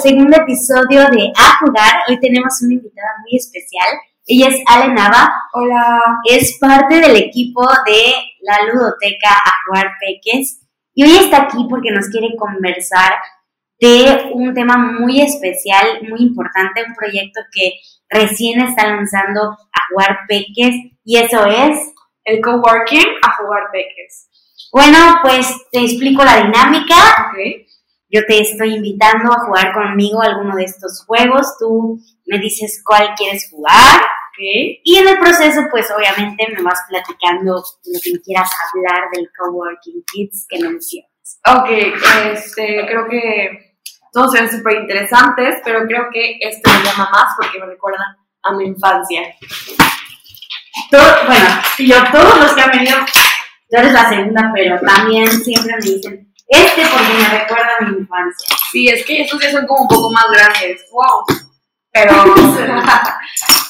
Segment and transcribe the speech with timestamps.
[0.00, 2.04] segundo episodio de A Jugar.
[2.08, 3.98] Hoy tenemos una invitada muy especial.
[4.26, 5.30] Ella es Ale Nava.
[5.52, 6.00] Hola.
[6.24, 10.62] Es parte del equipo de la ludoteca A Jugar Peques.
[10.94, 13.14] Y hoy está aquí porque nos quiere conversar
[13.78, 17.74] de un tema muy especial, muy importante, un proyecto que
[18.08, 20.76] recién está lanzando A Jugar Peques.
[21.04, 21.78] Y eso es...
[22.24, 24.28] El coworking A Jugar Peques.
[24.72, 26.94] Bueno, pues te explico la dinámica.
[27.28, 27.69] Ok.
[28.10, 31.56] Yo te estoy invitando a jugar conmigo alguno de estos juegos.
[31.58, 34.00] Tú me dices cuál quieres jugar.
[34.00, 34.38] Ok.
[34.84, 40.02] Y en el proceso, pues obviamente me vas platicando lo que quieras hablar del Coworking
[40.12, 41.10] Kids que mencionas.
[41.46, 41.68] Ok,
[42.32, 43.76] este, creo que
[44.12, 48.52] todos son súper interesantes, pero creo que este me llama más porque me recuerda a
[48.52, 49.22] mi infancia.
[50.90, 51.46] Todo- bueno,
[51.78, 52.96] y yo, todos los que han venido,
[53.68, 57.98] tú eres la segunda, pero también siempre me dicen, este porque me recuerda a mi
[57.98, 58.56] infancia.
[58.70, 60.84] Sí, es que estos ya son como un poco más grandes.
[60.90, 61.24] Wow.
[61.92, 62.12] Pero,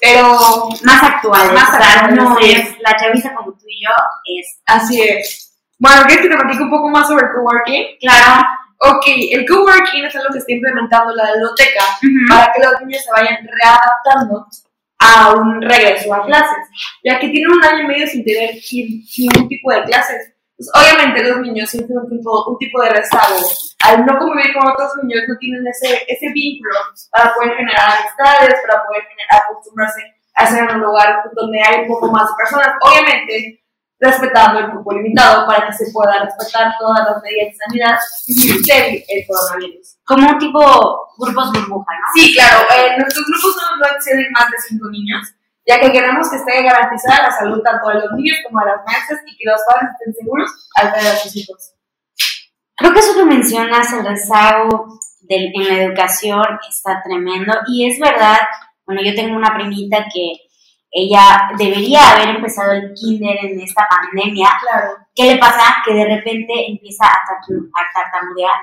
[0.00, 2.52] pero, Más actuales, Más actuales, no sí.
[2.52, 3.90] es la chaviza como tú y yo,
[4.38, 5.56] es así es.
[5.78, 7.98] Bueno, ¿quieres que te platico un poco más sobre el coworking?
[8.00, 8.46] claro.
[8.86, 11.84] Ok, el coworking es algo que está implementando la biblioteca
[12.28, 14.46] para que los niños se vayan readaptando
[14.98, 16.68] a un regreso a clases,
[17.02, 18.50] ya que tienen un año y medio sin tener
[19.16, 20.33] ningún tipo de clases.
[20.64, 23.36] Pues, obviamente los niños sienten un tipo, un tipo de rezago.
[23.84, 26.78] Al no convivir con otros niños no tienen ese, ese vínculo
[27.10, 30.00] para poder generar amistades, para poder generar, acostumbrarse
[30.34, 32.74] a estar en un lugar donde hay un poco más de personas.
[32.80, 33.60] Obviamente
[34.00, 39.04] respetando el grupo limitado para que se pueda respetar todas las medidas de sanidad del
[39.08, 39.96] el coronavirus.
[40.04, 40.60] Como un tipo
[41.16, 42.06] grupos burbuja, ¿no?
[42.14, 42.66] Sí, claro.
[42.76, 45.32] eh, nuestros grupos no, no exceden más de cinco niños,
[45.66, 48.84] ya que queremos que esté garantizada la salud tanto de los niños como de las
[48.86, 51.72] maestras y que los padres estén seguros al ver a sus hijos.
[52.76, 57.54] Creo que eso que mencionas, el rezago del- en la educación, está tremendo.
[57.68, 58.38] Y es verdad,
[58.84, 60.32] bueno, yo tengo una primita que
[60.90, 64.48] ella debería haber empezado el kinder en esta pandemia.
[64.60, 64.90] Claro.
[65.14, 65.76] ¿Qué le pasa?
[65.84, 67.20] Que de repente empieza a
[67.94, 68.54] tartamudear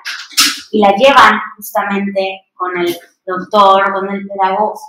[0.72, 2.96] y la llevan justamente con el
[3.26, 4.80] doctor, con el pedagogo,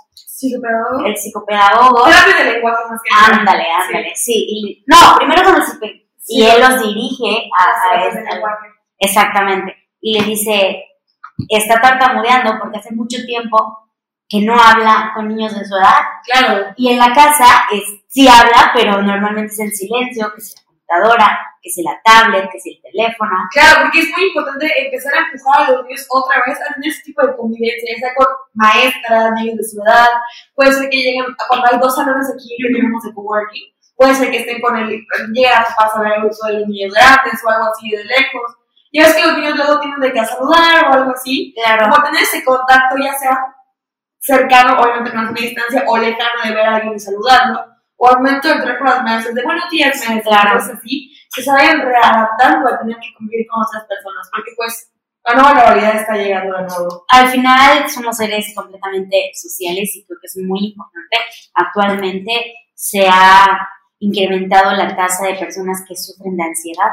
[0.61, 1.05] Pero.
[1.05, 2.03] el psicopedagogo.
[2.05, 3.39] Terapia de lenguaje más que nada.
[3.39, 4.33] Ándale, ándale, sí.
[4.47, 6.03] y- no, primero con el psicopedagogo.
[6.27, 8.67] Y él los dirige a, a lenguaje.
[8.97, 9.75] Exactamente.
[9.99, 10.83] Y le dice,
[11.49, 13.79] está tartamudeando porque hace mucho tiempo
[14.29, 16.01] que no habla con niños de su edad.
[16.25, 16.73] Claro.
[16.77, 21.39] Y en la casa es, sí habla, pero normalmente es en silencio, que la computadora,
[21.61, 23.31] que si la tablet, que si el teléfono.
[23.51, 26.89] Claro, porque es muy importante empezar a empujar a los niños otra vez a tener
[26.89, 30.09] ese tipo de convivencia, ya sea con maestras, niños de su edad,
[30.55, 34.31] puede ser que lleguen, cuando hay dos salones aquí que tenemos de coworking, puede ser
[34.31, 37.49] que estén con el, lleguen a a ver el uso de los niños grandes o
[37.49, 38.57] algo así de lejos.
[38.91, 41.89] Ya ves que los niños luego tienen de que saludar o algo así, Claro.
[41.89, 43.37] como tener ese contacto ya sea
[44.19, 47.72] cercano, obviamente con una distancia, o lejano de ver a alguien y saludarlo,
[48.03, 50.59] o al momento de entrar con las maestras de buenos días, maestra, Claro.
[50.59, 54.91] cosas así, que se vayan readaptando a tener que convivir con otras personas, porque pues
[55.25, 57.05] la nueva normalidad está llegando de nuevo.
[57.07, 61.15] Al final somos seres completamente sociales y creo que es muy importante.
[61.53, 63.69] Actualmente se ha
[63.99, 66.91] incrementado la tasa de personas que sufren de ansiedad.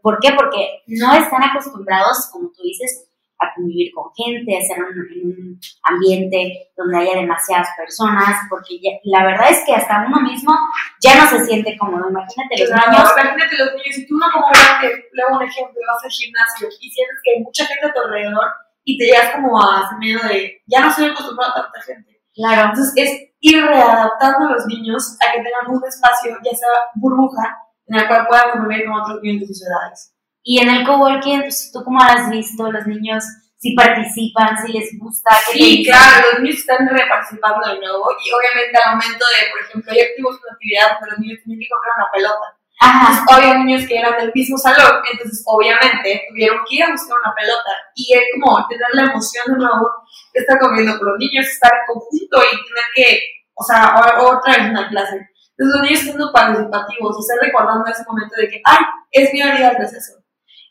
[0.00, 0.32] ¿Por qué?
[0.32, 3.08] Porque no están acostumbrados, como tú dices,
[3.42, 8.36] a convivir con gente, a estar en un, en un ambiente donde haya demasiadas personas,
[8.48, 10.54] porque ya- la verdad es que hasta uno mismo
[11.02, 12.08] ya no se siente cómodo.
[12.08, 13.10] Imagínate los Claro, niños.
[13.16, 16.90] imagínate los niños, si tú no como grande, luego un ejemplo, vas al gimnasio y
[16.90, 18.46] sientes que hay mucha gente a tu alrededor
[18.84, 22.20] y te llegas como a ese miedo de, ya no estoy acostumbrado a tanta gente.
[22.34, 23.10] Claro, Entonces es
[23.40, 28.08] ir readaptando a los niños a que tengan un espacio, ya sea burbuja, en el
[28.08, 30.11] cual puedan convivir con otros niños de sus edades.
[30.42, 32.70] Y en el coworking, pues, ¿tú cómo has visto?
[32.70, 33.24] Los niños
[33.62, 35.30] si participan, si les gusta.
[35.46, 39.40] ¿qué te Sí, claro, los niños están reparticipando de nuevo y obviamente al momento de,
[39.54, 42.46] por ejemplo, ya activos una actividad donde los niños tienen que comprar una pelota.
[42.82, 43.22] Ajá.
[43.22, 47.14] Entonces, había niños que eran del mismo salón, entonces obviamente tuvieron que ir a buscar
[47.22, 49.86] una pelota y es como tener la emoción de nuevo
[50.34, 53.06] de estar comiendo con los niños, estar en conjunto y tener que,
[53.54, 55.22] o sea, otra vez una clase.
[55.54, 59.38] Entonces los niños siendo participativos y estar recordando ese momento de que, ay, es mi
[59.38, 60.21] hora del receso.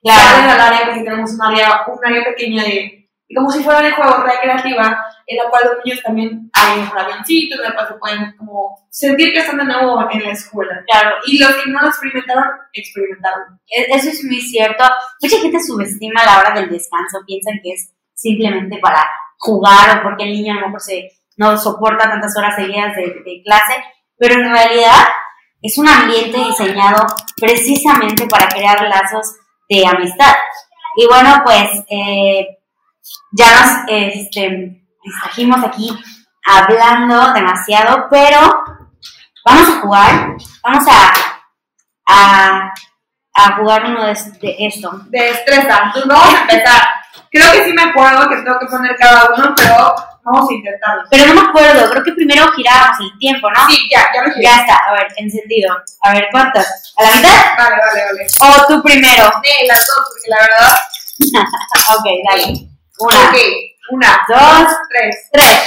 [0.01, 0.21] Claro.
[0.21, 2.69] Salen al área porque tenemos un área, un área pequeña de,
[3.29, 6.97] de como si fuera de juego recreativa, en la cual los niños también hay un
[6.97, 10.83] avioncito, en la cual se pueden como sentir que están de nuevo en la escuela.
[10.89, 12.43] Claro, Y los que no lo experimentaron,
[12.73, 13.59] experimentaron.
[13.67, 14.83] e- eso es muy cierto.
[15.21, 19.07] Mucha gente subestima la hora del descanso, piensan que es simplemente para
[19.37, 23.03] jugar o porque el niño a lo mejor se, no soporta tantas horas seguidas de,
[23.25, 23.73] de clase,
[24.17, 25.07] pero en realidad
[25.61, 27.05] es un ambiente diseñado
[27.39, 29.35] precisamente para crear lazos
[29.71, 30.35] de amistad.
[30.97, 32.45] Y bueno, pues eh,
[33.31, 35.89] ya nos este, distrajimos aquí
[36.45, 38.63] hablando demasiado, pero
[39.45, 41.13] vamos a jugar, vamos a,
[42.05, 42.73] a,
[43.33, 44.11] a jugar uno de,
[44.59, 44.91] esto.
[45.05, 45.83] De destreza.
[45.85, 46.81] Entonces vamos a empezar.
[47.31, 49.95] Creo que sí me acuerdo que tengo que poner cada uno, pero
[50.31, 51.03] vamos a intentarlo.
[51.09, 53.67] Pero no me acuerdo, creo que primero girábamos el tiempo, ¿no?
[53.69, 54.43] Sí, ya, ya lo giré.
[54.43, 55.75] Ya está, a ver, encendido.
[56.01, 56.65] A ver, ¿cuántos?
[56.97, 57.29] ¿A la mitad?
[57.57, 58.27] Vale, vale, vale.
[58.39, 59.23] ¿O tú primero?
[59.43, 60.79] De las dos, porque la verdad.
[61.97, 62.67] ok, dale.
[62.99, 63.35] Una, Ok,
[63.89, 65.15] una, dos, tres.
[65.31, 65.59] tres.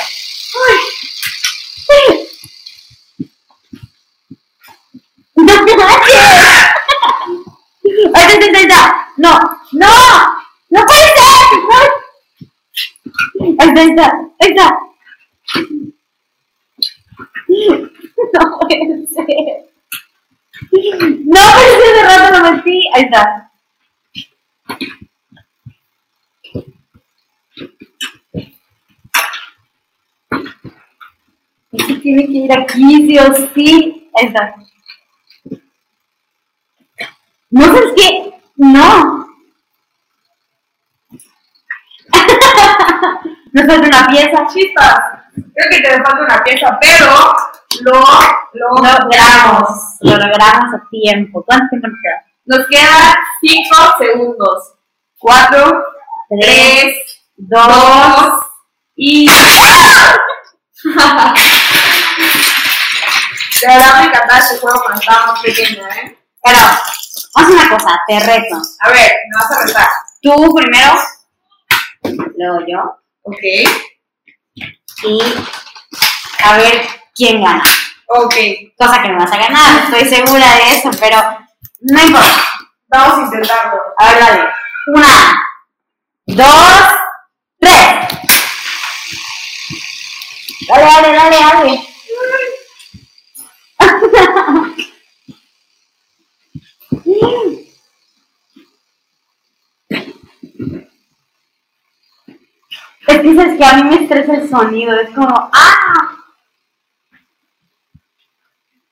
[5.36, 5.74] ¡No manches!
[8.14, 9.08] ¡Ahí está, ahí está, ahí está!
[9.16, 9.30] ¡No!
[9.72, 9.86] ¡No!
[10.70, 11.14] ¡No puede ser!
[13.76, 14.78] Está, ahí está.
[18.32, 19.74] No puede ser.
[21.24, 22.76] No, pero si hace rato lo metí.
[22.94, 23.50] Ahí está.
[31.72, 34.10] Es tiene que ir aquí, sí o sí.
[34.14, 34.54] Ahí está.
[37.50, 38.32] No sabes qué.
[38.56, 39.23] No.
[43.54, 44.46] Nos falta una pieza.
[44.52, 44.98] Chispas.
[45.32, 47.34] Creo que te falta una pieza, pero
[47.82, 48.02] lo, lo
[48.52, 49.70] Lo logramos.
[50.00, 51.44] Lo logramos a tiempo.
[51.44, 52.24] ¿Cuánto tiempo nos queda?
[52.46, 54.74] Nos quedan 5 segundos.
[55.18, 55.84] 4,
[56.40, 56.96] Tres, 3,
[57.36, 57.66] dos.
[57.68, 58.40] 2
[58.96, 59.30] y.
[63.60, 66.18] De verdad me encantaba este juego cuando estaba más pequeña, ¿eh?
[66.42, 66.80] Pero, vamos
[67.34, 68.00] a hacer una cosa.
[68.06, 68.56] Te reto.
[68.80, 69.88] A ver, me vas a retar.
[70.20, 70.98] Tú primero.
[72.36, 73.03] Luego yo.
[73.26, 73.38] Ok,
[75.04, 75.22] Y
[76.42, 77.62] a ver quién gana.
[78.08, 78.34] ok.
[78.78, 79.84] Cosa que no vas a ganar.
[79.84, 81.16] Estoy segura de eso, pero
[81.80, 82.44] no importa.
[82.88, 83.80] Vamos a intentarlo.
[83.98, 84.48] A ver, dale.
[84.94, 85.42] Una,
[86.26, 86.82] dos,
[87.58, 87.86] tres.
[90.68, 91.88] Dale, dale, dale, dale.
[97.04, 97.63] Es
[103.34, 106.10] sabes que a mí me estresa el sonido, es como, ¡ah!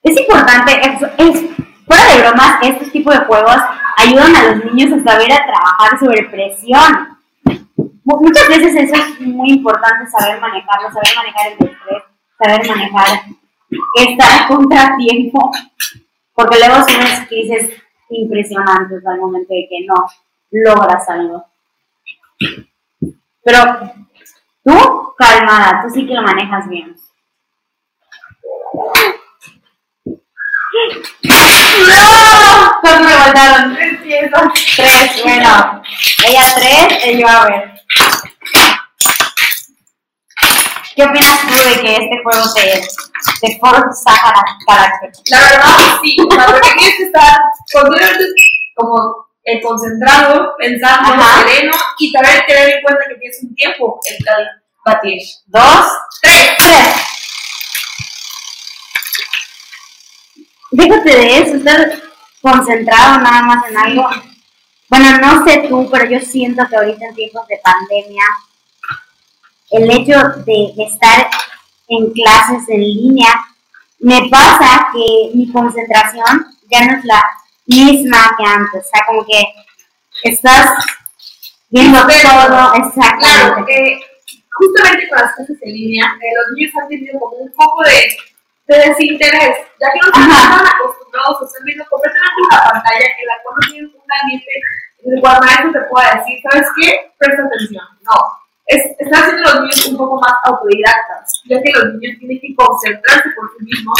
[0.01, 0.71] Es importante,
[1.17, 1.41] es,
[1.85, 3.57] fuera de bromas, estos tipos de juegos
[3.97, 7.17] ayudan a los niños a saber trabajar sobre presión.
[8.03, 12.03] Mu- Muchas veces eso es muy importante, saber manejarlo, saber manejar el estrés,
[12.37, 13.07] saber manejar
[13.95, 15.51] estar contratiempo,
[16.33, 17.69] porque luego son unas crisis
[18.09, 19.95] impresionantes al momento de que no
[20.51, 21.45] logras algo.
[23.45, 23.93] Pero
[24.63, 26.95] tú, calmada, tú sí que lo manejas bien.
[31.23, 32.79] ¡No!
[32.81, 33.75] ¿Cuánto me faltaron?
[33.75, 34.53] Tres piezas.
[34.75, 35.81] Tres, bueno.
[36.25, 37.73] Ella tres, ella a ver.
[40.95, 42.87] ¿Qué opinas tú de que este juego te,
[43.41, 44.11] te forza
[44.67, 45.11] carácter?
[45.29, 46.17] La verdad, sí.
[46.19, 47.37] O sea, porque tienes que estar
[47.71, 48.25] continuamente
[48.75, 51.43] como eh, concentrado, pensando, Ajá.
[51.47, 55.21] sereno y saber tener en cuenta que tienes un tiempo en cada batir.
[55.47, 55.87] Dos,
[56.21, 56.51] Tres.
[56.57, 56.95] tres.
[60.71, 62.01] Déjate de eso, estar
[62.41, 64.09] concentrado nada más en algo.
[64.89, 68.23] Bueno, no sé tú, pero yo siento que ahorita en tiempos de pandemia,
[69.71, 71.29] el hecho de estar
[71.87, 73.29] en clases en línea,
[73.99, 77.23] me pasa que mi concentración ya no es la
[77.67, 78.85] misma que antes.
[78.85, 79.43] O sea, como que
[80.23, 80.85] estás
[81.69, 83.93] viendo Pero, todo Claro, exactamente.
[83.93, 83.99] eh,
[84.51, 88.15] justamente con las clases en línea, eh, los niños han tenido como un poco de,
[88.67, 93.33] de desinterés, ya que no están acostumbrados a estar viendo completamente una pantalla en la
[93.43, 94.51] cual no tienen un ambiente
[95.05, 97.11] en el cual maestro te pueda decir, ¿sabes qué?
[97.17, 97.85] Presta atención.
[98.03, 98.15] No.
[98.65, 102.55] Es, están haciendo los niños un poco más autodidactas, ya que los niños tienen que
[102.55, 103.99] concentrarse por sí mismos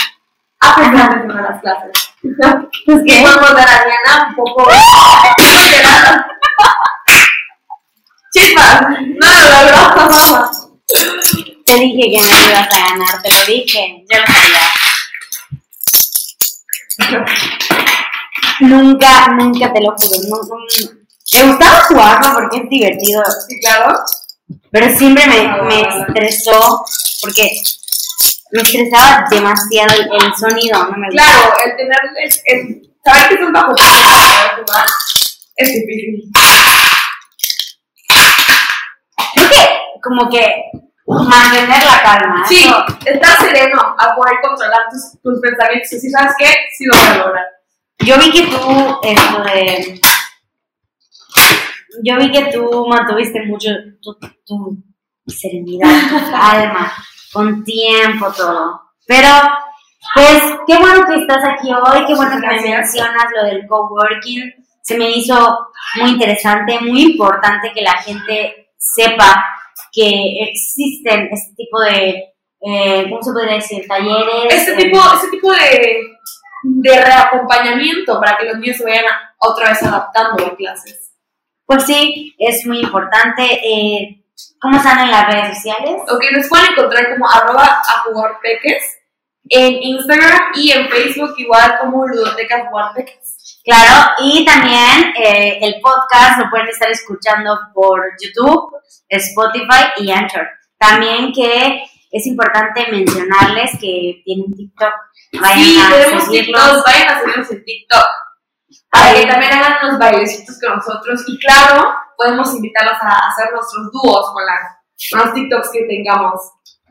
[0.62, 2.02] a atención a las clases.
[2.24, 2.30] Y
[3.06, 3.22] ¿qué?
[3.22, 4.70] podemos dar a Diana un poco.
[8.34, 10.51] Chispas, no lo logró.
[11.65, 14.70] Te dije que me ibas a ganar, te lo dije, yo lo sabía.
[18.62, 20.18] Nunca, nunca te lo juro.
[20.30, 20.58] No, no-
[21.34, 23.96] me gustaba jugarlo porque es divertido, Sí, claro.
[24.72, 26.86] pero siempre me, me estresó
[27.22, 27.50] porque
[28.53, 31.10] me estresaba demasiado el, el sonido, no me.
[31.10, 32.00] Claro, el tener,
[32.45, 34.86] el saber que bajo para poder jugar
[35.57, 36.31] es difícil.
[39.33, 39.69] Creo que
[40.01, 40.45] como que
[41.07, 42.45] mantener la calma.
[42.48, 46.45] Sí, eso- estar sereno a poder controlar tus, tus pensamientos y decir, ¿sabes qué?
[46.77, 47.45] Sí lo a lograr.
[48.00, 50.00] Yo vi que tú, esto de.
[52.03, 53.69] yo vi que tú mantuviste mucho
[54.01, 54.83] tu, tu
[55.27, 56.91] serenidad, tu calma,
[57.34, 58.82] con tiempo, todo.
[59.08, 59.28] Pero,
[60.16, 64.54] pues, qué bueno que estás aquí hoy, qué bueno que me mencionas lo del coworking.
[64.82, 65.68] Se me hizo
[66.02, 69.44] muy interesante, muy importante que la gente sepa
[69.92, 73.86] que existen este tipo de, eh, ¿cómo se podría decir?
[73.88, 74.46] Talleres.
[74.50, 75.98] Este eh, tipo, este tipo de,
[76.63, 81.13] de reacompañamiento para que los niños se vayan a- otra vez adaptando a clases.
[81.66, 83.44] Pues sí, es muy importante.
[83.63, 84.23] Eh,
[84.59, 86.01] ¿Cómo están en las redes sociales?
[86.09, 88.83] Ok, nos pueden encontrar como arroba a jugar peques
[89.50, 93.59] en Instagram y en Facebook igual como ludoteca jugar peques.
[93.63, 98.73] Claro, y también eh, el podcast lo pueden estar escuchando por YouTube,
[99.07, 100.47] Spotify y Anchor.
[100.77, 104.93] También que es importante mencionarles que tienen TikTok.
[105.41, 106.29] Vayan sí, tenemos.
[106.29, 108.07] TikTok, vayan a seguirnos en TikTok.
[108.89, 111.23] Para que también hagan unos bailecitos con nosotros.
[111.27, 114.60] Y claro, podemos invitarlos a hacer nuestros dúos con, las,
[115.12, 116.39] con los TikToks que tengamos.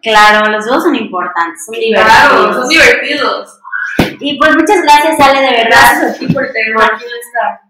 [0.03, 2.57] Claro, los dos son importantes, son Claro, divertidos.
[2.57, 3.59] son divertidos.
[4.21, 5.69] Y pues muchas gracias, Ale, de verdad.
[5.71, 7.61] Gracias a ti por tenerme aquí en esta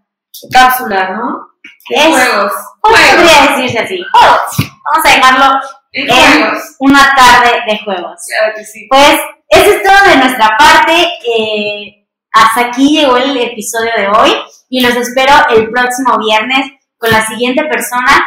[0.51, 1.47] cápsula, ¿no?
[1.89, 2.53] Es- juegos.
[2.81, 3.15] ¿Cómo Juegos.
[3.15, 4.03] podría decirse así?
[4.11, 4.39] Juegos.
[4.57, 5.59] Vamos a dejarlo
[5.91, 8.19] En en una tarde de juegos.
[8.27, 8.87] Claro que sí.
[8.89, 9.19] Pues
[9.49, 11.07] eso es todo de nuestra parte.
[11.37, 14.33] Eh, hasta aquí llegó el episodio de hoy
[14.69, 16.65] y los espero el próximo viernes
[17.03, 18.25] con la siguiente persona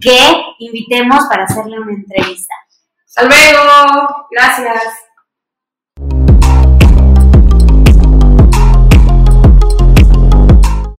[0.00, 0.16] que
[0.58, 2.54] invitemos para hacerle una entrevista.
[3.06, 4.26] Hasta luego.
[4.30, 5.03] Gracias.